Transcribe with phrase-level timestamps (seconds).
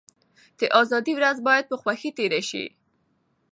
[0.59, 2.65] د ازادۍ ورځ بايد په خوښۍ تېره شي.